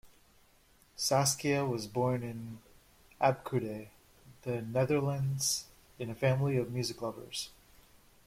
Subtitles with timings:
[0.95, 2.57] Saskia was born in
[3.21, 3.89] Abcoude,
[4.41, 5.65] the Netherlands
[5.99, 7.51] in a family of music lovers.